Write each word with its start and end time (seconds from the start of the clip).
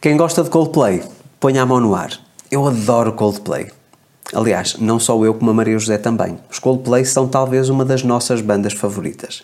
Quem 0.00 0.16
gosta 0.16 0.42
de 0.42 0.48
Coldplay, 0.48 1.02
ponha 1.38 1.60
a 1.60 1.66
mão 1.66 1.78
no 1.78 1.94
ar. 1.94 2.12
Eu 2.50 2.66
adoro 2.66 3.12
Coldplay. 3.12 3.66
Aliás, 4.32 4.78
não 4.78 4.98
só 4.98 5.22
eu 5.22 5.34
como 5.34 5.50
a 5.50 5.52
Maria 5.52 5.78
José 5.78 5.98
também. 5.98 6.38
Os 6.50 6.58
Coldplay 6.58 7.04
são 7.04 7.28
talvez 7.28 7.68
uma 7.68 7.84
das 7.84 8.02
nossas 8.02 8.40
bandas 8.40 8.72
favoritas. 8.72 9.42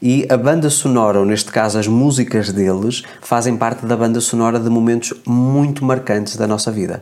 E 0.00 0.26
a 0.30 0.38
banda 0.38 0.70
sonora, 0.70 1.18
ou 1.18 1.26
neste 1.26 1.52
caso 1.52 1.78
as 1.78 1.86
músicas 1.86 2.50
deles, 2.50 3.02
fazem 3.20 3.58
parte 3.58 3.84
da 3.84 3.94
banda 3.94 4.22
sonora 4.22 4.58
de 4.58 4.70
momentos 4.70 5.12
muito 5.26 5.84
marcantes 5.84 6.36
da 6.36 6.46
nossa 6.46 6.72
vida 6.72 7.00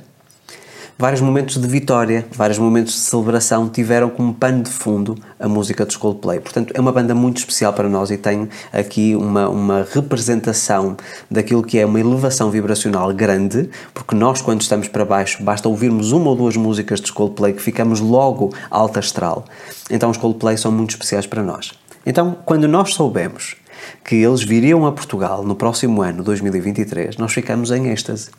vários 1.03 1.21
momentos 1.21 1.57
de 1.57 1.67
vitória, 1.67 2.25
vários 2.31 2.61
momentos 2.61 2.93
de 2.95 3.01
celebração 3.01 3.69
tiveram 3.69 4.09
como 4.09 4.33
pano 4.33 4.63
de 4.63 4.71
fundo 4.71 5.19
a 5.37 5.49
música 5.49 5.85
dos 5.85 5.97
Coldplay. 5.97 6.39
Portanto, 6.39 6.73
é 6.77 6.81
uma 6.81 6.93
banda 6.93 7.13
muito 7.13 7.39
especial 7.39 7.73
para 7.73 7.89
nós 7.89 8.13
e 8.13 8.17
tem 8.17 8.49
aqui 8.73 9.17
uma, 9.17 9.49
uma 9.49 9.85
representação 9.93 10.97
daquilo 11.29 11.65
que 11.65 11.77
é 11.77 11.85
uma 11.85 11.99
elevação 11.99 12.53
vibracional 12.53 13.13
grande, 13.13 13.69
porque 13.93 14.15
nós, 14.15 14.41
quando 14.41 14.61
estamos 14.61 14.87
para 14.87 15.05
baixo, 15.05 15.43
basta 15.43 15.69
ouvirmos 15.69 16.13
uma 16.13 16.31
ou 16.31 16.37
duas 16.37 16.57
músicas 16.57 17.01
dos 17.01 17.11
Coldplay 17.11 17.53
que 17.53 17.63
ficamos 17.63 17.99
logo 17.99 18.55
alta 18.71 19.01
astral. 19.01 19.45
Então, 19.91 20.09
os 20.09 20.17
Coldplay 20.17 20.57
são 20.57 20.71
muito 20.71 20.91
especiais 20.91 21.27
para 21.27 21.43
nós. 21.43 21.73
Então, 22.07 22.37
quando 22.45 22.69
nós 22.69 22.95
soubemos 22.95 23.57
que 24.05 24.17
eles 24.17 24.43
viriam 24.43 24.87
a 24.87 24.93
Portugal 24.93 25.45
no 25.45 25.55
próximo 25.55 26.03
ano, 26.03 26.23
2023, 26.23 27.17
nós 27.17 27.33
ficamos 27.33 27.71
em 27.71 27.89
êxtase. 27.91 28.31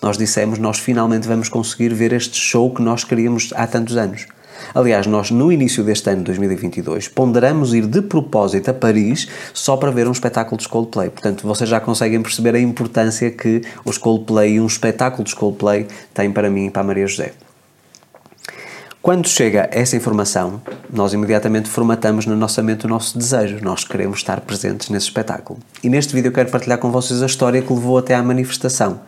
Nós 0.00 0.16
dissemos, 0.16 0.58
nós 0.58 0.78
finalmente 0.78 1.26
vamos 1.26 1.48
conseguir 1.48 1.92
ver 1.94 2.12
este 2.12 2.36
show 2.36 2.72
que 2.72 2.82
nós 2.82 3.04
queríamos 3.04 3.52
há 3.54 3.66
tantos 3.66 3.96
anos. 3.96 4.26
Aliás, 4.74 5.06
nós 5.06 5.30
no 5.30 5.52
início 5.52 5.82
deste 5.82 6.08
ano, 6.10 6.22
2022, 6.24 7.08
ponderamos 7.08 7.74
ir 7.74 7.86
de 7.86 8.00
propósito 8.00 8.70
a 8.70 8.74
Paris 8.74 9.28
só 9.52 9.76
para 9.76 9.90
ver 9.90 10.06
um 10.06 10.12
espetáculo 10.12 10.60
de 10.60 10.68
Coldplay. 10.68 11.10
Portanto, 11.10 11.46
vocês 11.46 11.68
já 11.68 11.80
conseguem 11.80 12.22
perceber 12.22 12.54
a 12.54 12.60
importância 12.60 13.30
que 13.30 13.62
os 13.84 13.98
Coldplay 13.98 14.54
e 14.54 14.60
um 14.60 14.66
espetáculo 14.66 15.24
de 15.24 15.34
Coldplay 15.34 15.86
têm 16.14 16.30
para 16.30 16.48
mim 16.48 16.66
e 16.66 16.70
para 16.70 16.82
a 16.82 16.84
Maria 16.84 17.06
José. 17.06 17.32
Quando 19.02 19.26
chega 19.26 19.68
essa 19.72 19.96
informação, 19.96 20.62
nós 20.88 21.12
imediatamente 21.12 21.68
formatamos 21.68 22.24
na 22.24 22.36
nossa 22.36 22.62
mente 22.62 22.86
o 22.86 22.88
nosso 22.88 23.18
desejo. 23.18 23.58
Nós 23.60 23.82
queremos 23.82 24.18
estar 24.18 24.40
presentes 24.42 24.90
nesse 24.90 25.06
espetáculo. 25.06 25.58
E 25.82 25.88
neste 25.88 26.14
vídeo 26.14 26.28
eu 26.28 26.32
quero 26.32 26.52
partilhar 26.52 26.78
com 26.78 26.88
vocês 26.92 27.20
a 27.20 27.26
história 27.26 27.60
que 27.60 27.72
levou 27.72 27.98
até 27.98 28.14
à 28.14 28.22
manifestação, 28.22 29.00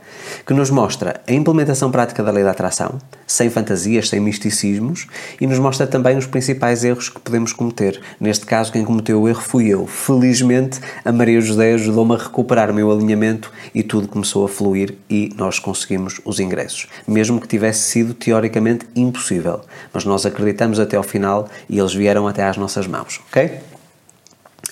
que 0.47 0.55
nos 0.55 0.71
mostra 0.71 1.21
a 1.27 1.33
implementação 1.33 1.91
prática 1.91 2.23
da 2.23 2.31
lei 2.31 2.45
da 2.45 2.51
atração, 2.51 2.99
sem 3.27 3.51
fantasias, 3.51 4.09
sem 4.09 4.21
misticismos, 4.21 5.07
e 5.41 5.47
nos 5.47 5.59
mostra 5.59 5.87
também 5.87 6.17
os 6.17 6.27
principais 6.27 6.85
erros 6.85 7.09
que 7.09 7.21
podemos 7.21 7.53
cometer. 7.53 8.01
Neste 8.21 8.47
caso, 8.47 8.73
quem 8.73 8.85
cometeu 8.85 9.23
o 9.23 9.29
erro 9.29 9.41
fui 9.41 9.69
eu. 9.69 9.87
Felizmente, 9.87 10.81
a 11.05 11.13
Maria 11.13 11.41
José 11.41 11.75
ajudou-me 11.75 12.15
a 12.15 12.19
recuperar 12.19 12.71
o 12.71 12.75
meu 12.75 12.91
alinhamento 12.91 13.53
e 13.75 13.83
tudo 13.83 14.09
começou 14.09 14.45
a 14.45 14.49
fluir 14.49 14.95
e 15.09 15.33
nós 15.37 15.59
conseguimos 15.59 16.21
os 16.25 16.41
ingressos, 16.41 16.89
mesmo 17.07 17.41
que 17.41 17.49
tivesse 17.49 17.81
sido 17.91 18.15
teoricamente 18.15 18.87
impossível 18.95 19.61
mas 19.93 20.05
nós 20.05 20.27
acreditamos 20.27 20.79
até 20.79 20.97
ao 20.97 21.03
final 21.03 21.49
e 21.69 21.79
eles 21.79 21.95
vieram 21.95 22.27
até 22.27 22.45
às 22.45 22.57
nossas 22.57 22.87
mãos, 22.87 23.21
ok? 23.29 23.74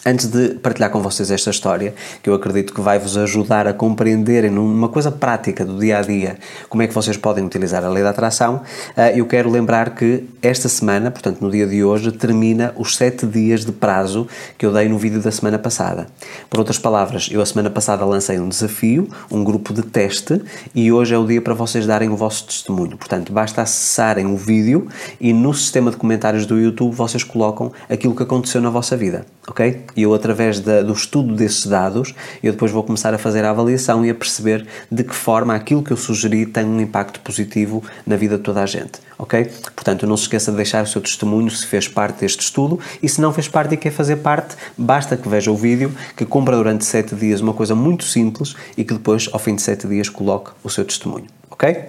Antes 0.04 0.26
de 0.26 0.56
partilhar 0.56 0.90
com 0.90 1.00
vocês 1.00 1.30
esta 1.30 1.50
história, 1.50 1.94
que 2.20 2.28
eu 2.28 2.34
acredito 2.34 2.74
que 2.74 2.80
vai 2.80 2.98
vos 2.98 3.16
ajudar 3.16 3.68
a 3.68 3.72
compreenderem 3.72 4.50
numa 4.50 4.88
coisa 4.88 5.12
prática 5.12 5.64
do 5.64 5.78
dia 5.78 5.98
a 5.98 6.02
dia 6.02 6.38
como 6.68 6.82
é 6.82 6.88
que 6.88 6.94
vocês 6.94 7.16
podem 7.16 7.44
utilizar 7.44 7.84
a 7.84 7.88
lei 7.88 8.02
da 8.02 8.10
atração, 8.10 8.62
eh, 8.96 9.12
eu 9.16 9.26
quero 9.26 9.48
lembrar 9.48 9.94
que 9.94 10.24
esta 10.42 10.68
semana, 10.68 11.08
portanto 11.08 11.40
no 11.40 11.48
dia 11.48 11.68
de 11.68 11.84
hoje, 11.84 12.10
termina 12.10 12.74
os 12.76 12.96
7 12.96 13.26
dias 13.26 13.64
de 13.64 13.70
prazo 13.70 14.26
que 14.58 14.66
eu 14.66 14.72
dei 14.72 14.88
no 14.88 14.98
vídeo 14.98 15.20
da 15.20 15.30
semana 15.30 15.56
passada. 15.56 16.08
Por 16.50 16.58
outras 16.58 16.80
palavras, 16.80 17.28
eu 17.30 17.40
a 17.40 17.46
semana 17.46 17.70
passada 17.70 18.04
lancei 18.04 18.40
um 18.40 18.48
desafio, 18.48 19.08
um 19.30 19.44
grupo 19.44 19.72
de 19.72 19.82
teste, 19.82 20.42
e 20.74 20.90
hoje 20.90 21.14
é 21.14 21.18
o 21.18 21.24
dia 21.24 21.40
para 21.40 21.54
vocês 21.54 21.86
darem 21.86 22.08
o 22.08 22.16
vosso 22.16 22.46
testemunho. 22.46 22.96
Portanto, 22.96 23.32
basta 23.32 23.62
acessarem 23.62 24.26
o 24.26 24.36
vídeo 24.36 24.88
e 25.20 25.32
no 25.32 25.54
sistema 25.54 25.92
de 25.92 25.96
comentários 25.96 26.44
do 26.44 26.58
YouTube 26.58 26.92
vocês 26.92 27.22
colocam 27.22 27.70
aquilo 27.88 28.16
que 28.16 28.24
aconteceu 28.24 28.60
na 28.60 28.68
vossa 28.68 28.96
vida, 28.96 29.24
ok? 29.46 29.91
E 29.96 30.02
eu, 30.02 30.14
através 30.14 30.60
da, 30.60 30.82
do 30.82 30.92
estudo 30.92 31.34
desses 31.34 31.66
dados, 31.66 32.14
eu 32.42 32.52
depois 32.52 32.70
vou 32.70 32.82
começar 32.82 33.12
a 33.14 33.18
fazer 33.18 33.44
a 33.44 33.50
avaliação 33.50 34.04
e 34.04 34.10
a 34.10 34.14
perceber 34.14 34.66
de 34.90 35.04
que 35.04 35.14
forma 35.14 35.54
aquilo 35.54 35.82
que 35.82 35.90
eu 35.90 35.96
sugeri 35.96 36.46
tem 36.46 36.64
um 36.64 36.80
impacto 36.80 37.20
positivo 37.20 37.82
na 38.06 38.16
vida 38.16 38.36
de 38.36 38.42
toda 38.42 38.62
a 38.62 38.66
gente, 38.66 39.00
ok? 39.18 39.50
Portanto, 39.74 40.06
não 40.06 40.16
se 40.16 40.24
esqueça 40.24 40.50
de 40.50 40.56
deixar 40.56 40.84
o 40.84 40.86
seu 40.86 41.00
testemunho 41.00 41.50
se 41.50 41.66
fez 41.66 41.88
parte 41.88 42.20
deste 42.20 42.40
estudo 42.40 42.78
e 43.02 43.08
se 43.08 43.20
não 43.20 43.32
fez 43.32 43.48
parte 43.48 43.74
e 43.74 43.76
quer 43.76 43.90
fazer 43.90 44.16
parte, 44.16 44.56
basta 44.76 45.16
que 45.16 45.28
veja 45.28 45.50
o 45.50 45.56
vídeo, 45.56 45.92
que 46.16 46.24
compra 46.24 46.56
durante 46.56 46.84
7 46.84 47.14
dias 47.14 47.40
uma 47.40 47.54
coisa 47.54 47.74
muito 47.74 48.04
simples 48.04 48.54
e 48.76 48.84
que 48.84 48.94
depois, 48.94 49.28
ao 49.32 49.38
fim 49.38 49.54
de 49.54 49.62
7 49.62 49.86
dias, 49.86 50.08
coloque 50.08 50.50
o 50.62 50.70
seu 50.70 50.84
testemunho, 50.84 51.26
ok? 51.50 51.84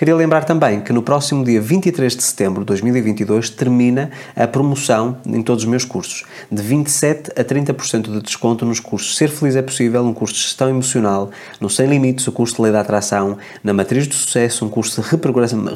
Queria 0.00 0.16
lembrar 0.16 0.46
também 0.46 0.80
que 0.80 0.94
no 0.94 1.02
próximo 1.02 1.44
dia 1.44 1.60
23 1.60 2.16
de 2.16 2.22
setembro 2.22 2.60
de 2.60 2.68
2022 2.68 3.50
termina 3.50 4.10
a 4.34 4.46
promoção 4.46 5.18
em 5.26 5.42
todos 5.42 5.64
os 5.64 5.68
meus 5.68 5.84
cursos, 5.84 6.24
de 6.50 6.62
27 6.62 7.32
a 7.38 7.44
30% 7.44 8.10
de 8.10 8.22
desconto 8.22 8.64
nos 8.64 8.80
cursos 8.80 9.14
Ser 9.18 9.28
Feliz 9.28 9.56
é 9.56 9.60
Possível, 9.60 10.02
um 10.02 10.14
curso 10.14 10.36
de 10.36 10.40
gestão 10.40 10.70
emocional, 10.70 11.30
no 11.60 11.68
Sem 11.68 11.86
Limites, 11.86 12.26
o 12.26 12.32
curso 12.32 12.56
de 12.56 12.62
Lei 12.62 12.72
da 12.72 12.80
Atração, 12.80 13.36
na 13.62 13.74
Matriz 13.74 14.06
do 14.06 14.14
Sucesso, 14.14 14.64
um 14.64 14.70
curso 14.70 15.02
de 15.02 15.08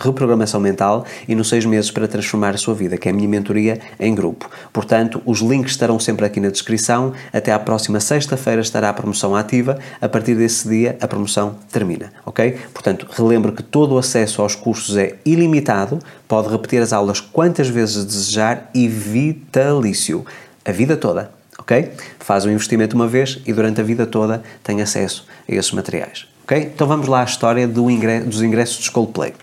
reprogramação 0.01 0.59
mental 0.59 1.05
e 1.29 1.35
nos 1.35 1.51
6 1.51 1.67
meses 1.67 1.91
para 1.91 2.09
transformar 2.09 2.55
a 2.55 2.57
sua 2.57 2.73
vida, 2.73 2.97
que 2.97 3.07
é 3.07 3.11
a 3.11 3.15
minha 3.15 3.29
mentoria 3.29 3.79
em 4.01 4.15
grupo. 4.15 4.49
Portanto, 4.73 5.21
os 5.27 5.41
links 5.41 5.73
estarão 5.73 6.01
sempre 6.01 6.25
aqui 6.25 6.41
na 6.41 6.49
descrição. 6.49 7.13
Até 7.31 7.53
à 7.53 7.59
próxima 7.59 8.01
sexta-feira 8.01 8.63
estará 8.63 8.89
a 8.89 8.95
promoção 8.95 9.37
ativa. 9.37 9.79
A 10.01 10.09
partir 10.09 10.35
desse 10.35 10.67
dia, 10.67 10.97
a 10.99 11.07
promoção 11.07 11.57
termina, 11.71 12.11
ok? 12.25 12.57
Portanto, 12.73 13.07
relembro 13.11 13.53
que 13.53 13.63
todo 13.63 13.95
o 13.95 13.99
aos 14.41 14.55
cursos 14.55 14.97
é 14.97 15.17
ilimitado, 15.25 15.99
pode 16.29 16.49
repetir 16.49 16.81
as 16.81 16.93
aulas 16.93 17.21
quantas 17.21 17.69
vezes 17.69 18.05
desejar 18.05 18.71
e 18.75 18.89
vitalício, 18.89 20.25
a 20.65 20.73
vida 20.73 20.97
toda, 20.97 21.31
ok? 21.59 21.91
Faz 22.19 22.45
o 22.45 22.51
investimento 22.51 22.97
uma 22.97 23.09
vez 23.09 23.41
e 23.47 23.53
durante 23.53 23.81
a 23.81 23.85
vida 23.85 24.07
toda 24.07 24.43
tem 24.63 24.81
acesso 24.81 25.27
a 25.49 25.55
esses 25.55 25.73
materiais, 25.73 26.27
ok? 26.45 26.71
Então 26.75 26.87
vamos 26.87 27.09
lá 27.09 27.23
à 27.23 27.25
história 27.25 27.67
do 27.67 27.91
ingresso, 27.91 28.27
dos 28.27 28.43
ingressos 28.43 28.85
de 28.85 28.91
Coldplay. 28.91 29.35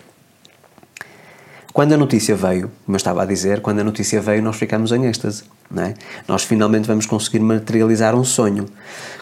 Quando 1.72 1.94
a 1.94 1.96
notícia 1.96 2.36
veio, 2.36 2.70
como 2.84 2.94
eu 2.94 2.98
estava 2.98 3.22
a 3.22 3.24
dizer, 3.24 3.60
quando 3.60 3.78
a 3.78 3.84
notícia 3.84 4.20
veio 4.20 4.42
nós 4.42 4.56
ficamos 4.56 4.92
em 4.92 5.06
êxtase. 5.06 5.44
É? 5.74 5.94
Nós 6.28 6.44
finalmente 6.44 6.86
vamos 6.86 7.06
conseguir 7.06 7.40
materializar 7.40 8.14
um 8.14 8.24
sonho. 8.24 8.66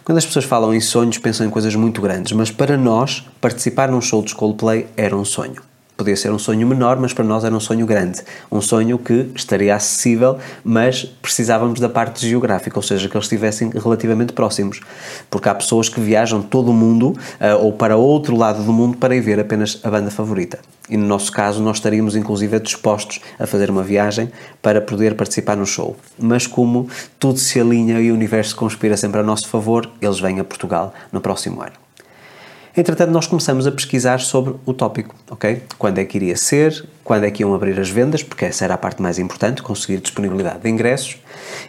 Quando 0.03 0.19
as 0.19 0.27
pessoas 0.27 0.45
falam 0.45 0.75
em 0.75 0.81
sonhos, 0.81 1.17
pensam 1.17 1.47
em 1.47 1.51
coisas 1.51 1.77
muito 1.77 2.03
grandes, 2.03 2.33
mas 2.33 2.51
para 2.51 2.77
nós, 2.77 3.25
participar 3.41 3.89
num 3.89 4.01
show 4.01 4.21
de 4.21 4.35
Coldplay 4.35 4.89
era 4.97 5.17
um 5.17 5.25
sonho. 5.25 5.70
Podia 6.01 6.17
ser 6.17 6.33
um 6.33 6.39
sonho 6.39 6.67
menor, 6.67 6.99
mas 6.99 7.13
para 7.13 7.23
nós 7.23 7.45
era 7.45 7.55
um 7.55 7.61
sonho 7.61 7.85
grande. 7.85 8.23
Um 8.51 8.63
sonho 8.63 8.97
que 8.97 9.31
estaria 9.35 9.77
acessível, 9.77 10.39
mas 10.65 11.05
precisávamos 11.05 11.79
da 11.79 11.91
parte 11.91 12.27
geográfica, 12.27 12.79
ou 12.79 12.83
seja, 12.83 13.07
que 13.07 13.15
eles 13.15 13.27
estivessem 13.27 13.69
relativamente 13.69 14.33
próximos. 14.33 14.81
Porque 15.29 15.51
há 15.51 15.55
pessoas 15.55 15.91
que 15.91 16.01
viajam 16.01 16.41
todo 16.41 16.71
o 16.71 16.73
mundo 16.73 17.09
uh, 17.11 17.63
ou 17.63 17.75
para 17.75 17.99
outro 17.99 18.35
lado 18.35 18.65
do 18.65 18.73
mundo 18.73 18.97
para 18.97 19.15
ir 19.15 19.21
ver 19.21 19.39
apenas 19.39 19.79
a 19.85 19.91
banda 19.91 20.11
favorita. 20.11 20.59
E 20.89 20.97
no 20.97 21.07
nosso 21.07 21.31
caso, 21.31 21.63
nós 21.63 21.77
estaríamos 21.77 22.17
inclusive 22.17 22.59
dispostos 22.61 23.21
a 23.39 23.47
fazer 23.47 23.71
uma 23.71 23.83
viagem 23.83 24.33
para 24.63 24.81
poder 24.81 25.17
participar 25.17 25.55
no 25.55 25.67
show. 25.67 25.95
Mas 26.19 26.47
como 26.47 26.89
tudo 27.19 27.39
se 27.39 27.61
alinha 27.61 28.01
e 28.01 28.11
o 28.11 28.15
universo 28.15 28.57
conspira 28.57 28.97
sempre 28.97 29.21
a 29.21 29.23
nosso 29.23 29.47
favor, 29.49 29.87
eles 30.01 30.19
vêm 30.19 30.41
a 30.41 30.45
Portugal 30.45 30.95
no 31.13 31.21
próximo 31.21 31.61
ano. 31.61 31.90
Entretanto, 32.77 33.11
nós 33.11 33.27
começamos 33.27 33.67
a 33.67 33.73
pesquisar 33.73 34.21
sobre 34.21 34.55
o 34.65 34.73
tópico, 34.73 35.15
ok? 35.29 35.63
Quando 35.77 35.99
é 35.99 36.05
que 36.05 36.17
iria 36.17 36.37
ser, 36.37 36.87
quando 37.03 37.25
é 37.25 37.31
que 37.31 37.43
iam 37.43 37.53
abrir 37.53 37.79
as 37.81 37.91
vendas, 37.91 38.23
porque 38.23 38.45
essa 38.45 38.65
era 38.65 38.75
a 38.75 38.79
parte 38.79 39.03
mais 39.03 39.19
importante, 39.19 39.61
conseguir 39.61 39.99
disponibilidade 39.99 40.61
de 40.61 40.69
ingressos, 40.69 41.17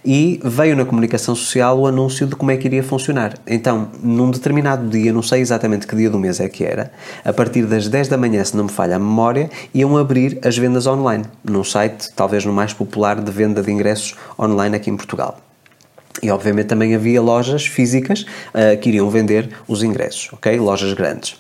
e 0.06 0.40
veio 0.44 0.76
na 0.76 0.86
comunicação 0.86 1.34
social 1.34 1.80
o 1.80 1.88
anúncio 1.88 2.28
de 2.28 2.36
como 2.36 2.52
é 2.52 2.58
que 2.58 2.68
iria 2.68 2.84
funcionar. 2.84 3.34
Então, 3.48 3.90
num 4.04 4.30
determinado 4.30 4.88
dia, 4.88 5.12
não 5.12 5.24
sei 5.24 5.42
exatamente 5.42 5.88
que 5.88 5.96
dia 5.96 6.10
do 6.10 6.20
mês 6.20 6.40
é 6.40 6.48
que 6.48 6.64
era, 6.64 6.92
a 7.26 7.34
partir 7.34 7.66
das 7.66 7.88
10 7.88 8.08
da 8.08 8.18
manhã, 8.18 8.44
se 8.44 8.56
não 8.56 8.66
me 8.66 8.72
falha 8.72 8.96
a 8.96 9.00
memória, 9.00 9.50
iam 9.74 9.98
abrir 9.98 10.40
as 10.46 10.56
vendas 10.56 10.86
online, 10.86 11.26
num 11.44 11.64
site 11.64 12.10
talvez 12.16 12.46
no 12.46 12.54
mais 12.54 12.74
popular 12.74 13.20
de 13.20 13.32
venda 13.32 13.64
de 13.64 13.72
ingressos 13.72 14.16
online 14.40 14.76
aqui 14.76 14.92
em 14.92 14.96
Portugal. 14.96 15.38
E 16.22 16.30
obviamente 16.30 16.68
também 16.68 16.96
havia 16.96 17.22
lojas 17.22 17.66
físicas 17.66 18.22
uh, 18.22 18.78
que 18.80 18.90
iriam 18.90 19.10
vender 19.10 19.50
os 19.68 19.84
ingressos, 19.84 20.30
ok? 20.34 20.60
Lojas 20.60 20.94
grandes. 20.94 21.36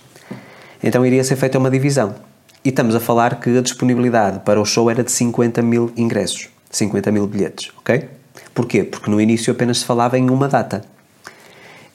Então 0.83 1.05
iria 1.05 1.23
ser 1.23 1.35
feita 1.35 1.57
uma 1.57 1.69
divisão. 1.69 2.15
E 2.63 2.69
estamos 2.69 2.95
a 2.95 2.99
falar 2.99 3.39
que 3.39 3.57
a 3.57 3.61
disponibilidade 3.61 4.39
para 4.39 4.61
o 4.61 4.65
show 4.65 4.89
era 4.89 5.03
de 5.03 5.11
50 5.11 5.61
mil 5.61 5.91
ingressos, 5.97 6.49
50 6.69 7.11
mil 7.11 7.25
bilhetes, 7.27 7.71
ok? 7.79 8.07
Porquê? 8.53 8.83
Porque 8.83 9.09
no 9.09 9.19
início 9.19 9.51
apenas 9.51 9.79
se 9.79 9.85
falava 9.85 10.17
em 10.17 10.29
uma 10.29 10.47
data. 10.47 10.83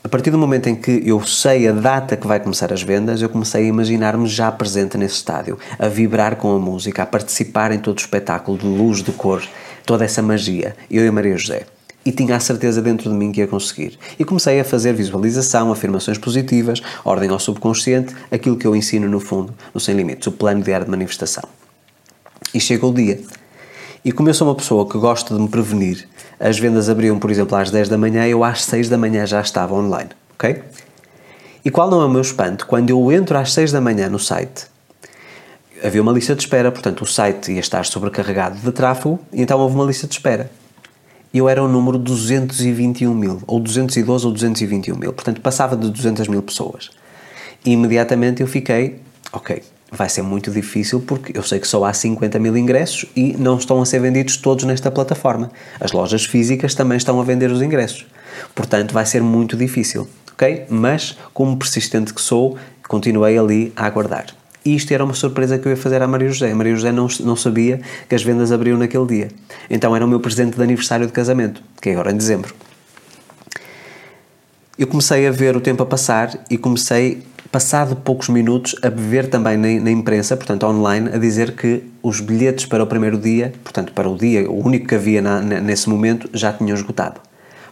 A 0.02 0.08
partir 0.08 0.30
do 0.30 0.38
momento 0.38 0.68
em 0.68 0.76
que 0.76 1.02
eu 1.04 1.20
sei 1.24 1.66
a 1.66 1.72
data 1.72 2.16
que 2.16 2.28
vai 2.28 2.38
começar 2.38 2.72
as 2.72 2.80
vendas, 2.80 3.20
eu 3.20 3.28
comecei 3.28 3.64
a 3.64 3.68
imaginar-me 3.68 4.28
já 4.28 4.52
presente 4.52 4.96
nesse 4.96 5.16
estádio, 5.16 5.58
a 5.78 5.88
vibrar 5.88 6.36
com 6.36 6.54
a 6.54 6.58
música, 6.60 7.02
a 7.02 7.06
participar 7.06 7.72
em 7.72 7.78
todo 7.80 7.98
o 7.98 8.00
espetáculo 8.00 8.56
de 8.56 8.66
luz, 8.66 9.02
de 9.02 9.10
cor, 9.10 9.42
toda 9.84 10.04
essa 10.04 10.22
magia. 10.22 10.76
Eu 10.88 11.04
e 11.04 11.10
Maria 11.10 11.36
José. 11.36 11.66
E 12.06 12.12
tinha 12.12 12.36
a 12.36 12.40
certeza 12.40 12.80
dentro 12.80 13.10
de 13.10 13.16
mim 13.16 13.32
que 13.32 13.40
ia 13.40 13.48
conseguir. 13.48 13.98
E 14.16 14.24
comecei 14.24 14.60
a 14.60 14.64
fazer 14.64 14.94
visualização, 14.94 15.72
afirmações 15.72 16.16
positivas, 16.16 16.80
ordem 17.04 17.28
ao 17.28 17.38
subconsciente, 17.40 18.14
aquilo 18.30 18.56
que 18.56 18.64
eu 18.64 18.76
ensino 18.76 19.08
no 19.08 19.18
fundo, 19.18 19.52
no 19.74 19.80
Sem 19.80 19.96
Limites, 19.96 20.28
o 20.28 20.32
plano 20.32 20.62
diário 20.62 20.84
de 20.84 20.90
manifestação. 20.90 21.42
E 22.54 22.60
chega 22.60 22.86
o 22.86 22.94
dia. 22.94 23.20
E 24.04 24.12
como 24.12 24.28
eu 24.28 24.34
sou 24.34 24.46
uma 24.46 24.54
pessoa 24.54 24.88
que 24.88 24.96
gosta 24.96 25.34
de 25.34 25.40
me 25.40 25.48
prevenir, 25.48 26.08
as 26.38 26.56
vendas 26.56 26.88
abriam, 26.88 27.18
por 27.18 27.28
exemplo, 27.28 27.56
às 27.56 27.72
10 27.72 27.88
da 27.88 27.98
manhã, 27.98 28.24
eu 28.24 28.44
às 28.44 28.64
6 28.64 28.88
da 28.88 28.96
manhã 28.96 29.26
já 29.26 29.40
estava 29.40 29.74
online, 29.74 30.10
ok? 30.34 30.62
E 31.64 31.70
qual 31.72 31.90
não 31.90 32.00
é 32.00 32.04
o 32.04 32.08
meu 32.08 32.20
espanto? 32.20 32.68
Quando 32.68 32.90
eu 32.90 33.10
entro 33.10 33.36
às 33.36 33.52
6 33.52 33.72
da 33.72 33.80
manhã 33.80 34.08
no 34.08 34.20
site, 34.20 34.66
havia 35.82 36.00
uma 36.00 36.12
lista 36.12 36.36
de 36.36 36.42
espera, 36.42 36.70
portanto 36.70 37.02
o 37.02 37.06
site 37.06 37.50
ia 37.50 37.58
estar 37.58 37.84
sobrecarregado 37.84 38.56
de 38.58 38.70
tráfego, 38.70 39.18
e 39.32 39.42
então 39.42 39.58
houve 39.58 39.74
uma 39.74 39.84
lista 39.84 40.06
de 40.06 40.14
espera. 40.14 40.48
Eu 41.32 41.48
era 41.48 41.62
o 41.62 41.68
número 41.68 41.98
221 41.98 43.14
mil, 43.14 43.42
ou 43.46 43.60
212 43.60 44.26
ou 44.26 44.32
221 44.32 44.96
mil, 44.96 45.12
portanto 45.12 45.40
passava 45.40 45.76
de 45.76 45.90
200 45.90 46.28
mil 46.28 46.42
pessoas. 46.42 46.90
E 47.64 47.72
imediatamente 47.72 48.40
eu 48.40 48.46
fiquei, 48.46 49.00
ok, 49.32 49.62
vai 49.90 50.08
ser 50.08 50.22
muito 50.22 50.50
difícil 50.50 51.00
porque 51.00 51.36
eu 51.36 51.42
sei 51.42 51.58
que 51.58 51.66
só 51.66 51.84
há 51.84 51.92
50 51.92 52.38
mil 52.38 52.56
ingressos 52.56 53.06
e 53.14 53.34
não 53.38 53.56
estão 53.56 53.80
a 53.80 53.86
ser 53.86 54.00
vendidos 54.00 54.36
todos 54.36 54.64
nesta 54.64 54.90
plataforma. 54.90 55.50
As 55.80 55.92
lojas 55.92 56.24
físicas 56.24 56.74
também 56.74 56.96
estão 56.96 57.20
a 57.20 57.24
vender 57.24 57.50
os 57.50 57.62
ingressos. 57.62 58.06
Portanto, 58.54 58.92
vai 58.92 59.06
ser 59.06 59.22
muito 59.22 59.56
difícil, 59.56 60.08
ok? 60.32 60.66
Mas, 60.68 61.16
como 61.32 61.56
persistente 61.56 62.12
que 62.12 62.20
sou, 62.20 62.56
continuei 62.88 63.38
ali 63.38 63.72
a 63.76 63.86
aguardar. 63.86 64.26
Isto 64.74 64.92
era 64.92 65.04
uma 65.04 65.14
surpresa 65.14 65.58
que 65.58 65.66
eu 65.66 65.70
ia 65.70 65.76
fazer 65.76 66.02
à 66.02 66.08
Maria 66.08 66.28
José. 66.28 66.50
A 66.50 66.54
Maria 66.54 66.74
José 66.74 66.90
não, 66.90 67.06
não 67.20 67.36
sabia 67.36 67.80
que 68.08 68.14
as 68.14 68.22
vendas 68.22 68.50
abriam 68.50 68.76
naquele 68.76 69.06
dia. 69.06 69.28
Então 69.70 69.94
era 69.94 70.04
o 70.04 70.08
meu 70.08 70.18
presente 70.18 70.56
de 70.56 70.62
aniversário 70.62 71.06
de 71.06 71.12
casamento, 71.12 71.62
que 71.80 71.90
é 71.90 71.92
agora 71.92 72.10
em 72.10 72.16
dezembro. 72.16 72.52
Eu 74.78 74.86
comecei 74.86 75.26
a 75.26 75.30
ver 75.30 75.56
o 75.56 75.60
tempo 75.60 75.82
a 75.82 75.86
passar 75.86 76.44
e 76.50 76.58
comecei, 76.58 77.22
passado 77.50 77.96
poucos 77.96 78.28
minutos, 78.28 78.74
a 78.82 78.90
ver 78.90 79.30
também 79.30 79.56
na, 79.56 79.84
na, 79.84 79.90
imprensa, 79.90 80.36
portanto 80.36 80.66
online, 80.66 81.10
a 81.14 81.18
dizer 81.18 81.52
que 81.52 81.84
os 82.02 82.20
bilhetes 82.20 82.66
para 82.66 82.82
o 82.82 82.86
primeiro 82.86 83.16
dia, 83.16 83.54
portanto 83.64 83.92
para 83.94 84.08
o 84.08 84.18
dia, 84.18 84.50
o 84.50 84.66
único 84.66 84.88
que 84.88 84.94
havia 84.94 85.22
na, 85.22 85.40
nesse 85.40 85.88
momento, 85.88 86.28
já 86.34 86.52
tinham 86.52 86.76
esgotado. 86.76 87.25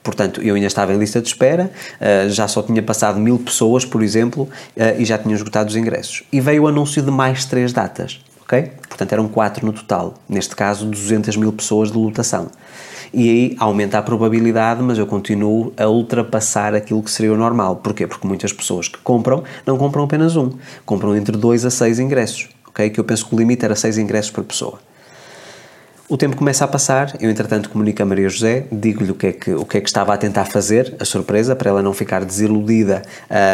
Portanto, 0.04 0.42
eu 0.42 0.54
ainda 0.54 0.66
estava 0.66 0.92
em 0.92 0.98
lista 0.98 1.18
de 1.20 1.28
espera, 1.28 1.72
eh, 1.98 2.28
já 2.28 2.46
só 2.46 2.62
tinha 2.62 2.82
passado 2.82 3.18
mil 3.18 3.38
pessoas, 3.38 3.86
por 3.86 4.02
exemplo, 4.02 4.46
eh, 4.76 4.96
e 4.98 5.04
já 5.04 5.16
tinham 5.16 5.34
esgotado 5.34 5.70
os 5.70 5.76
ingressos. 5.76 6.22
E 6.30 6.42
veio 6.42 6.64
o 6.64 6.68
anúncio 6.68 7.02
de 7.02 7.10
mais 7.10 7.46
três 7.46 7.72
datas, 7.72 8.20
ok? 8.42 8.70
Portanto, 8.86 9.12
eram 9.12 9.26
quatro 9.28 9.64
no 9.64 9.72
total. 9.72 10.12
Neste 10.28 10.54
caso, 10.54 10.84
200 10.84 11.38
mil 11.38 11.50
pessoas 11.54 11.90
de 11.90 11.96
lotação. 11.96 12.50
E 13.14 13.30
aí 13.30 13.56
aumenta 13.58 13.96
a 13.96 14.02
probabilidade, 14.02 14.82
mas 14.82 14.98
eu 14.98 15.06
continuo 15.06 15.72
a 15.74 15.88
ultrapassar 15.88 16.74
aquilo 16.74 17.02
que 17.02 17.10
seria 17.10 17.32
o 17.32 17.36
normal. 17.36 17.76
Porquê? 17.76 18.06
Porque 18.06 18.26
muitas 18.26 18.52
pessoas 18.52 18.88
que 18.88 18.98
compram 18.98 19.42
não 19.64 19.78
compram 19.78 20.04
apenas 20.04 20.36
um, 20.36 20.50
compram 20.84 21.16
entre 21.16 21.34
dois 21.34 21.64
a 21.64 21.70
seis 21.70 21.98
ingressos, 21.98 22.50
ok? 22.68 22.90
Que 22.90 23.00
eu 23.00 23.04
penso 23.04 23.26
que 23.26 23.34
o 23.34 23.38
limite 23.38 23.64
era 23.64 23.74
seis 23.74 23.96
ingressos 23.96 24.30
por 24.30 24.44
pessoa. 24.44 24.78
O 26.06 26.18
tempo 26.18 26.36
começa 26.36 26.66
a 26.66 26.68
passar, 26.68 27.16
eu 27.18 27.30
entretanto 27.30 27.70
comunico 27.70 28.02
a 28.02 28.04
Maria 28.04 28.28
José, 28.28 28.66
digo-lhe 28.70 29.10
o, 29.10 29.14
que 29.14 29.26
é 29.26 29.32
que, 29.32 29.54
o 29.54 29.64
que 29.64 29.78
é 29.78 29.80
que 29.80 29.88
estava 29.88 30.12
a 30.12 30.18
tentar 30.18 30.44
fazer, 30.44 30.94
a 31.00 31.04
surpresa, 31.04 31.56
para 31.56 31.70
ela 31.70 31.82
não 31.82 31.94
ficar 31.94 32.22
desiludida 32.26 33.00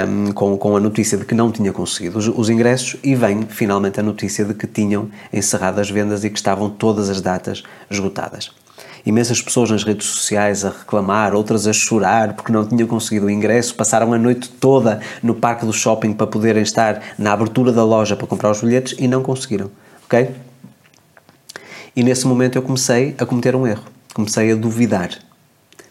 um, 0.09 0.33
com, 0.33 0.59
com 0.59 0.77
a 0.77 0.81
notícia 0.81 1.17
de 1.17 1.25
que 1.25 1.33
não 1.33 1.53
tinha 1.53 1.73
conseguido 1.73 2.19
os, 2.19 2.27
os, 2.27 2.51
ingressos 2.51 2.99
e 3.05 3.15
vem 3.15 3.43
finalmente 3.43 4.01
a 4.01 4.03
notícia 4.03 4.45
de 4.45 4.53
que 4.53 4.67
tinham 4.67 5.09
encerrado 5.33 5.79
as 5.79 5.89
vendas 5.89 6.25
e 6.25 6.31
que 6.31 6.37
estavam 6.37 6.69
todas 6.69 7.09
as 7.09 7.21
datas 7.21 7.63
esgotadas. 7.89 8.51
Imensas 9.07 9.41
pessoas 9.41 9.71
nas 9.71 9.85
redes 9.85 10.09
sociais 10.09 10.65
a 10.65 10.71
reclamar, 10.71 11.37
outras 11.37 11.69
a 11.69 11.73
chorar 11.73 12.35
porque 12.35 12.53
não 12.53 12.67
tinham 12.67 12.89
conseguido 12.89 13.27
o 13.27 13.31
ingresso, 13.31 13.77
passaram 13.77 14.13
a 14.13 14.19
noite 14.19 14.49
toda 14.49 14.99
no 15.23 15.37
parque 15.37 15.65
do 15.65 15.73
shopping 15.73 16.13
para 16.13 16.27
poderem 16.27 16.65
estar 16.65 17.01
na 17.17 17.33
abertura 17.33 17.71
da 17.71 17.85
loja 17.85 18.17
para 18.17 18.27
comprar 18.27 18.51
os 18.51 18.61
bilhetes 18.61 18.97
e 18.99 19.07
não 19.07 19.23
conseguiram, 19.23 19.71
ok? 20.05 20.50
E 21.95 22.03
nesse 22.03 22.27
momento 22.27 22.57
eu 22.57 22.63
comecei 22.63 23.15
a 23.19 23.27
cometer 23.27 23.55
um 23.57 23.67
erro. 23.67 23.85
Comecei 24.15 24.53
a 24.53 24.55
duvidar. 24.55 25.11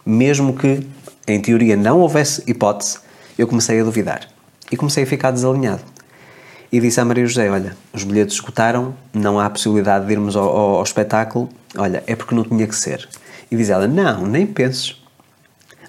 Mesmo 0.06 0.54
que, 0.54 0.88
em 1.28 1.42
teoria, 1.42 1.76
não 1.76 2.00
houvesse 2.00 2.44
hipótese, 2.48 3.00
eu 3.38 3.48
comecei 3.48 3.80
a 3.80 3.84
duvidar. 3.84 4.28
E 4.72 4.78
comecei 4.78 5.04
a 5.04 5.08
ficar 5.08 5.32
desalinhado. 5.32 5.82
E 6.72 6.80
disse 6.80 7.00
à 7.00 7.06
Maria 7.06 7.26
José: 7.26 7.50
Olha, 7.50 7.76
os 7.92 8.04
bilhetes 8.04 8.36
esgotaram, 8.36 8.94
não 9.14 9.40
há 9.40 9.50
possibilidade 9.50 10.06
de 10.06 10.12
irmos 10.12 10.36
ao, 10.36 10.48
ao, 10.48 10.76
ao 10.76 10.84
espetáculo. 10.84 11.50
Olha, 11.78 12.04
é 12.06 12.16
porque 12.16 12.36
não 12.36 12.44
tinha 12.44 12.68
que 12.68 12.76
ser. 12.76 13.08
E 13.52 13.56
diz 13.56 13.70
ela: 13.70 13.88
Não, 13.88 14.26
nem 14.26 14.46
penses. 14.46 14.96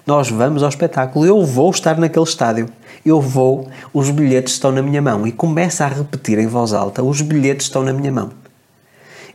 Nós 0.05 0.29
vamos 0.29 0.63
ao 0.63 0.69
espetáculo, 0.69 1.25
eu 1.25 1.45
vou 1.45 1.69
estar 1.69 1.97
naquele 1.97 2.25
estádio. 2.25 2.67
Eu 3.05 3.21
vou, 3.21 3.69
os 3.93 4.09
bilhetes 4.09 4.53
estão 4.53 4.71
na 4.71 4.81
minha 4.81 5.01
mão. 5.01 5.25
E 5.27 5.31
começa 5.31 5.85
a 5.85 5.87
repetir 5.87 6.39
em 6.39 6.47
voz 6.47 6.73
alta: 6.73 7.03
Os 7.03 7.21
bilhetes 7.21 7.67
estão 7.67 7.83
na 7.83 7.93
minha 7.93 8.11
mão. 8.11 8.31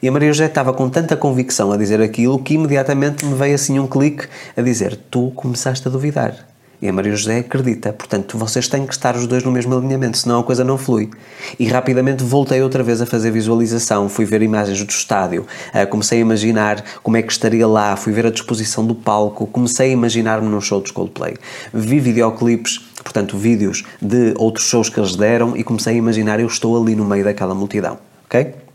E 0.06 0.08
a 0.08 0.12
Maria 0.12 0.32
José 0.32 0.46
estava 0.46 0.72
com 0.72 0.88
tanta 0.88 1.16
convicção 1.16 1.72
a 1.72 1.76
dizer 1.76 2.00
aquilo 2.00 2.38
que 2.38 2.54
imediatamente 2.54 3.26
me 3.26 3.34
veio 3.34 3.56
assim 3.56 3.80
um 3.80 3.88
clique 3.88 4.28
a 4.56 4.62
dizer: 4.62 4.96
Tu 5.10 5.32
começaste 5.34 5.88
a 5.88 5.90
duvidar. 5.90 6.46
E 6.80 6.88
a 6.88 6.92
Maria 6.92 7.16
José 7.16 7.38
acredita, 7.38 7.92
portanto, 7.92 8.38
vocês 8.38 8.68
têm 8.68 8.86
que 8.86 8.92
estar 8.92 9.16
os 9.16 9.26
dois 9.26 9.42
no 9.42 9.50
mesmo 9.50 9.76
alinhamento, 9.76 10.16
senão 10.16 10.38
a 10.38 10.44
coisa 10.44 10.62
não 10.62 10.78
flui. 10.78 11.10
E 11.58 11.66
rapidamente 11.66 12.22
voltei 12.22 12.62
outra 12.62 12.84
vez 12.84 13.02
a 13.02 13.06
fazer 13.06 13.32
visualização, 13.32 14.08
fui 14.08 14.24
ver 14.24 14.42
imagens 14.42 14.80
do 14.80 14.90
estádio, 14.90 15.44
eh, 15.74 15.84
comecei 15.84 16.18
a 16.18 16.20
imaginar 16.20 16.84
como 17.02 17.16
é 17.16 17.22
que 17.22 17.32
estaria 17.32 17.66
lá, 17.66 17.96
fui 17.96 18.12
ver 18.12 18.26
a 18.26 18.30
disposição 18.30 18.86
do 18.86 18.94
palco, 18.94 19.44
comecei 19.48 19.88
a 19.88 19.92
imaginar-me 19.92 20.46
num 20.46 20.60
show 20.60 20.80
de 20.80 20.92
Coldplay. 20.92 21.34
Vi 21.74 21.98
videoclipes, 21.98 22.78
portanto, 23.02 23.36
vídeos 23.36 23.82
de 24.00 24.34
outros 24.38 24.68
shows 24.68 24.88
que 24.88 25.00
eles 25.00 25.16
deram 25.16 25.56
e 25.56 25.64
comecei 25.64 25.94
a 25.94 25.96
imaginar 25.96 26.38
eu 26.38 26.46
estou 26.46 26.80
ali 26.80 26.94
no 26.94 27.04
meio 27.04 27.24
daquela 27.24 27.56
multidão, 27.56 27.98
ok? 28.26 28.65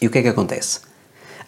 E 0.00 0.06
o 0.06 0.10
que 0.10 0.18
é 0.18 0.22
que 0.22 0.28
acontece? 0.28 0.80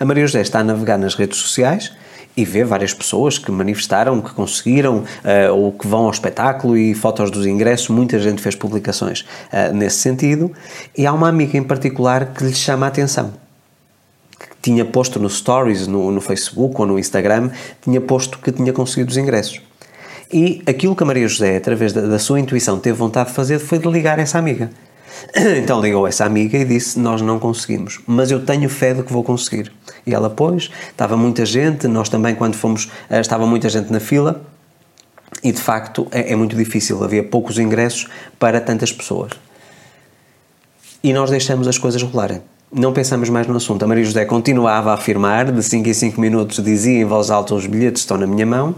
A 0.01 0.05
Maria 0.05 0.27
José 0.27 0.41
está 0.41 0.61
a 0.61 0.65
navegar 0.65 0.97
nas 0.97 1.15
redes 1.15 1.39
sociais 1.39 1.93
e 2.37 2.45
vê 2.45 2.63
várias 2.63 2.95
pessoas 2.95 3.37
que 3.37 3.51
manifestaram, 3.51 4.21
que 4.21 4.31
conseguiram 4.31 4.99
uh, 4.99 5.53
ou 5.53 5.73
que 5.73 5.89
vão 5.89 6.05
ao 6.05 6.11
espetáculo 6.11 6.77
e 6.77 6.95
fotos 6.95 7.33
dos 7.33 7.45
ingressos. 7.47 7.89
Muita 7.89 8.17
gente 8.21 8.41
fez 8.41 8.55
publicações 8.55 9.23
uh, 9.53 9.75
nesse 9.75 9.99
sentido. 9.99 10.53
E 10.97 11.05
há 11.05 11.13
uma 11.13 11.29
amiga 11.29 11.59
em 11.59 11.65
particular 11.65 12.27
que 12.27 12.45
lhe 12.45 12.55
chama 12.55 12.87
a 12.87 12.89
atenção. 12.91 13.33
Que 14.39 14.47
tinha 14.63 14.85
posto 14.85 15.19
no 15.19 15.29
Stories, 15.29 15.89
no, 15.89 16.13
no 16.13 16.21
Facebook 16.21 16.81
ou 16.81 16.87
no 16.87 16.97
Instagram, 16.97 17.51
tinha 17.83 18.01
posto 18.01 18.39
que 18.39 18.53
tinha 18.53 18.73
conseguido 18.73 19.11
os 19.11 19.17
ingressos. 19.17 19.61
E 20.33 20.63
aquilo 20.65 20.95
que 20.95 21.03
a 21.03 21.07
Maria 21.07 21.27
José, 21.27 21.57
através 21.57 21.93
da, 21.93 22.03
da 22.03 22.21
sua 22.21 22.39
intuição, 22.39 22.79
teve 22.79 22.97
vontade 22.97 23.31
de 23.31 23.35
fazer 23.35 23.59
foi 23.59 23.81
de 23.81 23.89
ligar 23.89 24.21
essa 24.21 24.39
amiga. 24.39 24.71
Então 25.63 25.81
ligou 25.81 26.07
essa 26.07 26.25
amiga 26.25 26.59
e 26.59 26.65
disse: 26.65 26.99
Nós 26.99 27.21
não 27.21 27.39
conseguimos, 27.39 28.01
mas 28.07 28.31
eu 28.31 28.45
tenho 28.45 28.69
fé 28.69 28.95
de 28.95 29.03
que 29.03 29.13
vou 29.13 29.25
conseguir. 29.25 29.73
E 30.07 30.15
ela, 30.15 30.31
pois, 30.31 30.71
estava 30.91 31.17
muita 31.17 31.45
gente, 31.45 31.87
nós 31.87 32.09
também, 32.09 32.35
quando 32.35 32.55
fomos, 32.55 32.91
eh, 33.11 33.21
estava 33.21 33.47
muita 33.47 33.69
gente 33.69 33.93
na 33.93 34.01
fila, 34.01 34.43
e 35.43 35.53
de 35.53 35.61
facto 35.61 36.07
é, 36.11 36.33
é 36.33 36.37
muito 36.37 36.57
difícil, 36.57 37.03
havia 37.03 37.23
poucos 37.23 37.59
ingressos 37.59 38.09
para 38.39 38.61
tantas 38.61 38.93
pessoas. 38.93 39.33
E 41.03 41.13
nós 41.13 41.31
deixamos 41.31 41.69
as 41.69 41.79
coisas 41.79 42.03
rolarem. 42.03 42.43
Não 42.73 42.93
pensamos 42.93 43.31
mais 43.31 43.47
no 43.47 43.57
assunto. 43.57 43.83
A 43.83 43.89
Maria 43.89 44.05
José 44.05 44.25
continuava 44.25 44.91
a 44.91 44.95
afirmar, 44.95 45.51
de 45.51 45.63
5 45.63 45.89
em 45.89 45.95
5 45.95 46.21
minutos 46.21 46.63
dizia 46.63 47.01
em 47.01 47.05
voz 47.05 47.31
alta: 47.31 47.55
Os 47.55 47.67
bilhetes 47.67 48.03
estão 48.03 48.19
na 48.19 48.27
minha 48.27 48.45
mão 48.45 48.75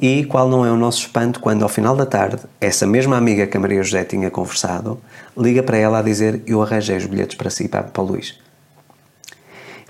e 0.00 0.24
qual 0.24 0.48
não 0.48 0.64
é 0.64 0.70
o 0.70 0.76
nosso 0.76 1.00
espanto 1.00 1.40
quando, 1.40 1.62
ao 1.62 1.68
final 1.68 1.96
da 1.96 2.06
tarde, 2.06 2.42
essa 2.60 2.86
mesma 2.86 3.16
amiga 3.16 3.46
que 3.46 3.56
a 3.56 3.60
Maria 3.60 3.82
José 3.82 4.04
tinha 4.04 4.30
conversado 4.30 5.00
liga 5.36 5.62
para 5.62 5.76
ela 5.76 5.98
a 5.98 6.02
dizer: 6.02 6.42
Eu 6.46 6.62
arranjei 6.62 6.96
os 6.96 7.06
bilhetes 7.06 7.36
para 7.36 7.50
si, 7.50 7.68
para, 7.68 7.82
para 7.84 8.02
o 8.02 8.06
Luís. 8.06 8.38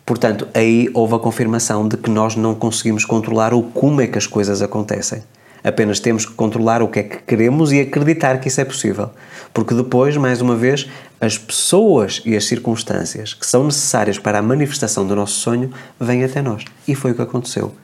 Portanto, 0.05 0.47
aí 0.53 0.91
houve 0.93 1.15
a 1.15 1.19
confirmação 1.19 1.89
de 1.89 1.97
que 1.97 2.11
nós 2.11 2.37
não 2.37 2.55
conseguimos 2.55 3.05
controlar 3.05 3.55
o 3.55 3.63
como 3.63 4.01
é 4.01 4.07
que 4.07 4.19
as 4.19 4.27
coisas 4.27 4.61
acontecem. 4.61 5.23
Apenas 5.63 5.99
temos 5.99 6.27
que 6.27 6.35
controlar 6.35 6.83
o 6.83 6.89
que 6.89 6.99
é 6.99 7.03
que 7.03 7.23
queremos 7.23 7.73
e 7.73 7.81
acreditar 7.81 8.39
que 8.39 8.49
isso 8.49 8.61
é 8.61 8.67
possível. 8.67 9.09
Porque 9.55 9.75
depois, 9.75 10.15
mais 10.15 10.43
uma 10.43 10.55
vez, 10.55 10.87
as 11.19 11.39
pessoas 11.39 12.21
e 12.27 12.37
as 12.37 12.45
circunstâncias 12.45 13.33
que 13.33 13.47
são 13.47 13.65
necessárias 13.65 14.19
para 14.19 14.39
a 14.39 14.43
manifestação 14.43 15.07
do 15.07 15.17
nosso 15.17 15.41
sonho 15.41 15.73
vêm 15.99 16.23
até 16.23 16.43
nós. 16.43 16.67
E 16.87 16.95
foi 16.95 17.13
o 17.13 17.15
que 17.15 17.23
aconteceu. 17.23 17.75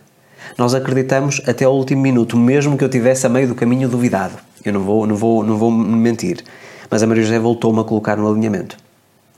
Nós 0.56 0.74
acreditamos 0.74 1.40
até 1.46 1.64
ao 1.64 1.74
último 1.74 2.02
minuto, 2.02 2.36
mesmo 2.36 2.76
que 2.76 2.84
eu 2.84 2.88
tivesse 2.88 3.26
a 3.26 3.28
meio 3.28 3.48
do 3.48 3.54
caminho 3.54 3.88
duvidado. 3.88 4.34
Eu 4.64 4.72
não 4.72 4.80
vou, 4.80 5.06
não 5.06 5.16
vou, 5.16 5.42
não 5.42 5.56
vou 5.56 5.70
mentir. 5.70 6.44
Mas 6.90 7.02
a 7.02 7.06
Maria 7.06 7.22
José 7.22 7.38
voltou-me 7.38 7.80
a 7.80 7.84
colocar 7.84 8.16
no 8.16 8.28
alinhamento. 8.28 8.76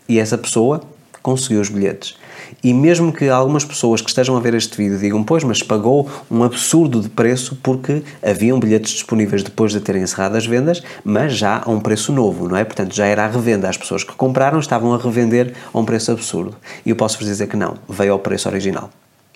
E 0.09 0.18
essa 0.18 0.37
pessoa 0.37 0.82
conseguiu 1.23 1.61
os 1.61 1.68
bilhetes. 1.68 2.16
E 2.62 2.75
mesmo 2.75 3.12
que 3.12 3.28
algumas 3.28 3.64
pessoas 3.64 4.00
que 4.00 4.09
estejam 4.09 4.37
a 4.37 4.40
ver 4.40 4.54
este 4.54 4.76
vídeo 4.76 4.99
digam, 4.99 5.23
pois, 5.23 5.44
mas 5.44 5.62
pagou 5.62 6.11
um 6.30 6.42
absurdo 6.42 7.00
de 7.00 7.09
preço 7.09 7.56
porque 7.62 8.02
haviam 8.23 8.59
bilhetes 8.59 8.92
disponíveis 8.92 9.42
depois 9.42 9.73
de 9.73 9.80
terem 9.80 10.02
encerrado 10.02 10.37
as 10.37 10.44
vendas, 10.44 10.82
mas 11.04 11.35
já 11.35 11.62
a 11.64 11.71
um 11.71 11.80
preço 11.80 12.12
novo, 12.12 12.49
não 12.49 12.56
é? 12.56 12.64
Portanto, 12.64 12.94
já 12.94 13.06
era 13.06 13.25
a 13.25 13.28
revenda. 13.28 13.68
As 13.68 13.76
pessoas 13.76 14.04
que 14.04 14.14
compraram 14.14 14.59
estavam 14.59 14.92
a 14.92 14.99
revender 14.99 15.54
a 15.73 15.78
um 15.78 15.85
preço 15.85 16.11
absurdo. 16.11 16.56
E 16.85 16.90
eu 16.90 16.97
posso-vos 16.97 17.26
dizer 17.26 17.47
que 17.47 17.56
não, 17.56 17.76
veio 17.88 18.12
ao 18.12 18.18
preço 18.18 18.49
original 18.49 18.90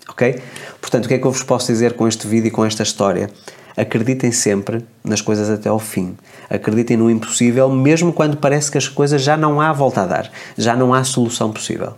ok? 0.08 0.40
Portanto, 0.80 1.04
o 1.06 1.08
que 1.08 1.14
é 1.14 1.18
que 1.18 1.26
eu 1.26 1.30
vos 1.30 1.42
posso 1.42 1.66
dizer 1.66 1.94
com 1.94 2.06
este 2.06 2.26
vídeo 2.26 2.48
e 2.48 2.50
com 2.50 2.64
esta 2.64 2.82
história? 2.82 3.30
Acreditem 3.76 4.32
sempre 4.32 4.84
nas 5.04 5.20
coisas 5.20 5.50
até 5.50 5.68
ao 5.68 5.78
fim. 5.78 6.16
Acreditem 6.48 6.96
no 6.96 7.10
impossível, 7.10 7.68
mesmo 7.68 8.12
quando 8.12 8.38
parece 8.38 8.70
que 8.70 8.78
as 8.78 8.88
coisas 8.88 9.22
já 9.22 9.36
não 9.36 9.60
há 9.60 9.72
volta 9.72 10.02
a 10.02 10.06
dar, 10.06 10.30
já 10.56 10.74
não 10.74 10.94
há 10.94 11.04
solução 11.04 11.52
possível. 11.52 11.94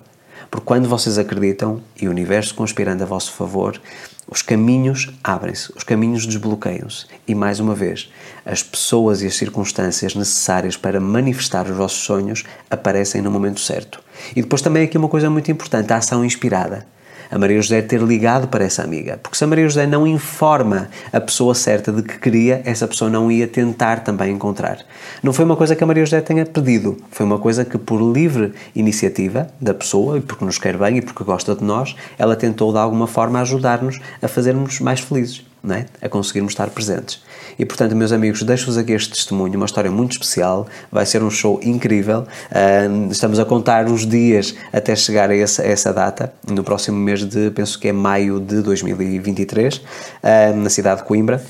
Porque 0.50 0.67
quando 0.67 0.88
vocês 0.88 1.19
acreditam 1.19 1.81
e 2.00 2.09
o 2.09 2.11
universo 2.11 2.55
conspirando 2.55 3.05
a 3.05 3.07
vosso 3.07 3.33
favor, 3.33 3.81
os 4.27 4.43
caminhos 4.43 5.11
abrem-se, 5.23 5.73
os 5.77 5.85
caminhos 5.85 6.27
desbloqueiam-se. 6.27 7.07
E 7.29 7.35
mais 7.35 7.61
uma 7.61 7.75
vez, 7.75 8.11
as 8.45 8.62
pessoas 8.62 9.23
e 9.23 9.27
as 9.27 9.37
circunstâncias 9.37 10.15
necessárias 10.15 10.77
para 10.77 10.99
manifestar 10.99 11.67
os 11.67 11.77
vossos 11.77 11.99
sonhos 11.99 12.45
aparecem 12.71 13.23
no 13.23 13.31
momento 13.31 13.61
certo. 13.61 14.00
E 14.35 14.43
depois 14.43 14.62
também 14.62 14.85
aqui 14.85 14.99
uma 14.99 15.09
coisa 15.09 15.31
muito 15.31 15.50
importante, 15.50 15.93
a 15.93 15.97
ação 15.99 16.25
inspirada 16.25 16.87
a 17.30 17.38
Maria 17.38 17.61
José 17.61 17.82
ter 17.82 18.00
ligado 18.02 18.49
para 18.49 18.64
essa 18.64 18.82
amiga. 18.82 19.18
Porque 19.23 19.37
se 19.37 19.44
a 19.44 19.47
Maria 19.47 19.68
José 19.68 19.87
não 19.87 20.06
informa 20.06 20.88
a 21.12 21.20
pessoa 21.20 21.54
certa 21.54 21.92
de 21.92 22.02
que 22.02 22.18
queria, 22.18 22.62
essa 22.64 22.87
pessoa 22.87 23.11
não 23.11 23.30
ia 23.30 23.47
tentar 23.47 24.00
também 24.00 24.32
encontrar. 24.32 24.78
Não 25.23 25.32
foi 25.32 25.44
uma 25.44 25.56
coisa 25.56 25.75
que 25.75 25.85
a 25.85 25.87
Maria 25.87 26.04
José 26.04 26.20
tenha 26.20 26.44
pedido, 26.47 26.97
foi 27.11 27.26
uma 27.26 27.38
coisa 27.38 27.64
que, 27.64 27.78
por 27.78 28.00
livre 28.00 28.52
iniciativa 28.75 29.49
da 29.61 29.75
pessoa, 29.75 30.18
e 30.18 30.20
porque 30.20 30.44
nos 30.44 30.58
quer 30.58 30.76
bem 30.76 30.99
e 30.99 31.02
porque 31.02 31.25
gosta 31.25 31.54
de 31.54 31.64
nós, 31.64 31.94
ela 32.18 32.37
tentou 32.37 32.73
de 32.73 32.78
alguma 32.78 33.06
forma 33.06 33.40
ajudar-nos 33.40 34.00
a 34.23 34.28
fazermos 34.28 34.80
mais 34.80 35.00
felizes 35.00 35.48
é? 35.71 35.87
a 36.00 36.09
conseguirmos 36.09 36.53
estar 36.53 36.69
presentes. 36.71 37.23
E 37.59 37.65
portanto, 37.65 37.95
meus 37.97 38.12
amigos, 38.12 38.43
deixo-vos 38.43 38.79
aqui 38.79 38.93
este 38.93 39.11
testemunho, 39.11 39.55
uma 39.57 39.67
história 39.67 39.91
muito 39.91 40.12
especial, 40.12 40.67
vai 40.91 41.05
ser 41.05 41.23
um 41.23 41.31
show 41.31 41.61
incrível. 41.62 42.27
Uh, 42.50 43.11
estamos 43.11 43.38
a 43.38 43.45
contar 43.45 43.87
os 43.87 44.07
dias 44.07 44.55
até 44.73 44.95
chegar 44.95 45.31
a 45.31 45.37
essa, 45.37 45.62
a 45.62 45.67
essa, 45.67 45.93
data, 45.93 46.33
no 46.49 46.62
próximo 46.62 46.97
mês 46.97 47.25
de, 47.25 47.50
penso 47.50 47.79
que 47.79 47.88
é 47.88 47.93
maio 47.93 48.41
de 48.41 48.62
2023, 48.62 49.77
uh, 49.77 49.83
na 50.57 50.71
cidade 50.71 51.00
de 51.00 51.07
Coimbra 51.07 51.43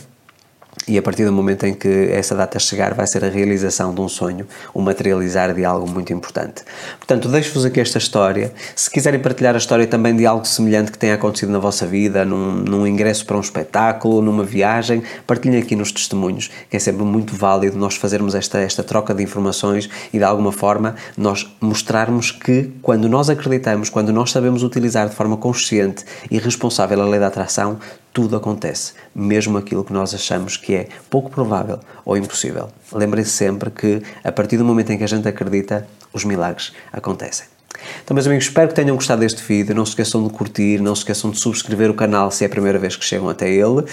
e 0.87 0.97
a 0.97 1.03
partir 1.03 1.25
do 1.25 1.33
momento 1.33 1.67
em 1.67 1.75
que 1.75 2.09
essa 2.11 2.35
data 2.35 2.59
chegar 2.59 2.95
vai 2.95 3.07
ser 3.07 3.25
a 3.25 3.29
realização 3.29 3.95
de 3.95 4.01
um 4.01 4.09
sonho, 4.09 4.47
o 4.73 4.81
materializar 4.81 5.55
de 5.55 5.65
algo 5.65 5.89
muito 5.89 6.13
importante. 6.13 6.63
Portanto, 6.99 7.29
deixo-vos 7.29 7.65
aqui 7.65 7.81
esta 7.81 7.99
história. 7.99 8.53
Se 8.77 8.91
quiserem 8.91 9.21
partilhar 9.21 9.55
a 9.55 9.59
história 9.59 9.87
também 9.87 10.15
de 10.17 10.27
algo 10.27 10.45
semelhante 10.47 10.93
que 10.93 10.99
tenha 10.99 11.15
acontecido 11.15 11.51
na 11.51 11.59
vossa 11.59 11.87
vida, 11.87 12.25
num, 12.25 12.53
num 12.57 12.87
ingresso 12.87 13.27
para 13.27 13.37
um 13.37 13.41
espetáculo, 13.41 14.23
numa 14.23 14.45
viagem, 14.45 15.03
partilhem 15.27 15.61
aqui 15.61 15.75
nos 15.75 15.93
testemunhos, 15.93 16.51
que 16.71 16.77
é 16.77 16.81
sempre 16.81 17.05
muito 17.05 17.35
válido 17.35 17.77
nós 17.77 17.97
fazermos 17.97 18.35
esta, 18.35 18.59
esta 18.59 18.83
troca 18.83 19.15
de 19.15 19.23
informações 19.23 19.89
e 20.13 20.19
de 20.19 20.25
alguma 20.25 20.53
forma 20.53 20.95
nós 21.17 21.47
mostrarmos 21.61 22.31
que 22.31 22.71
quando 22.83 23.09
nós 23.09 23.31
acreditamos, 23.31 23.89
quando 23.89 24.13
nós 24.13 24.31
sabemos 24.31 24.63
utilizar 24.63 25.09
de 25.09 25.15
forma 25.15 25.37
consciente 25.37 26.05
e 26.31 26.39
responsável 26.39 27.01
a 27.03 27.07
lei 27.07 27.21
da 27.21 27.27
atração, 27.27 27.79
tudo 28.19 28.35
acontece, 28.35 28.95
mesmo 29.15 29.57
aquilo 29.57 29.85
que 29.85 29.93
nós 29.93 30.13
achamos 30.13 30.57
que 30.57 30.75
é 30.75 30.89
pouco 31.09 31.31
provável 31.31 31.79
ou 32.05 32.17
impossível. 32.17 32.69
Lembrem-se 32.93 33.31
sempre 33.31 33.71
que, 33.71 34.03
a 34.25 34.33
partir 34.33 34.57
do 34.57 34.65
momento 34.65 34.91
em 34.91 34.99
que 34.99 35.05
a 35.05 35.07
gente 35.07 35.29
acredita, 35.29 35.87
os 36.13 36.25
milagres 36.25 36.73
acontecem. 36.93 37.58
Então, 38.03 38.15
meus 38.15 38.27
amigos, 38.27 38.45
espero 38.45 38.69
que 38.69 38.75
tenham 38.75 38.97
gostado 38.97 39.21
deste 39.21 39.43
vídeo. 39.43 39.75
Não 39.75 39.85
se 39.85 39.93
esqueçam 39.93 40.27
de 40.27 40.33
curtir, 40.33 40.81
não 40.81 40.95
se 40.95 41.01
esqueçam 41.01 41.31
de 41.31 41.39
subscrever 41.39 41.91
o 41.91 41.95
canal 41.95 42.31
se 42.31 42.45
é 42.45 42.47
a 42.47 42.51
primeira 42.51 42.79
vez 42.79 42.97
que 42.97 43.05
chegam 43.05 43.29
até 43.29 43.51
ele. 43.51 43.81
Uh, 43.81 43.85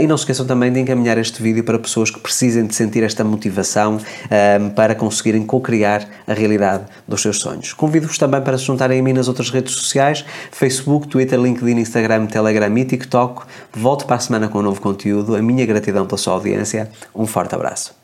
e 0.00 0.06
não 0.06 0.16
se 0.16 0.22
esqueçam 0.22 0.46
também 0.46 0.72
de 0.72 0.80
encaminhar 0.80 1.18
este 1.18 1.42
vídeo 1.42 1.64
para 1.64 1.78
pessoas 1.78 2.10
que 2.10 2.20
precisem 2.20 2.66
de 2.66 2.74
sentir 2.74 3.02
esta 3.02 3.24
motivação 3.24 3.96
uh, 3.96 4.70
para 4.74 4.94
conseguirem 4.94 5.44
co-criar 5.44 6.06
a 6.26 6.32
realidade 6.32 6.84
dos 7.06 7.22
seus 7.22 7.38
sonhos. 7.38 7.72
Convido-vos 7.72 8.18
também 8.18 8.40
para 8.40 8.58
se 8.58 8.64
juntarem 8.64 9.00
a 9.00 9.02
mim 9.02 9.12
nas 9.12 9.28
outras 9.28 9.50
redes 9.50 9.74
sociais: 9.74 10.24
Facebook, 10.50 11.08
Twitter, 11.08 11.40
LinkedIn, 11.40 11.78
Instagram, 11.78 12.26
Telegram 12.26 12.76
e 12.78 12.84
TikTok. 12.84 13.42
Volto 13.72 14.06
para 14.06 14.16
a 14.16 14.20
semana 14.20 14.48
com 14.48 14.58
um 14.58 14.62
novo 14.62 14.80
conteúdo. 14.80 15.34
A 15.34 15.42
minha 15.42 15.66
gratidão 15.66 16.06
pela 16.06 16.18
sua 16.18 16.34
audiência. 16.34 16.90
Um 17.14 17.26
forte 17.26 17.54
abraço. 17.54 18.01